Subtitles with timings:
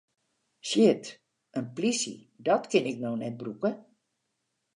[0.69, 1.03] Shit,
[1.59, 2.15] in plysje,
[2.47, 3.71] dat kin ik no net brûke!